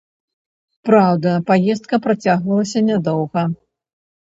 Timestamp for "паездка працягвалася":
1.51-2.85